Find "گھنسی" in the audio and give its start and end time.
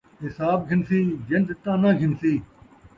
0.69-1.01, 1.99-2.33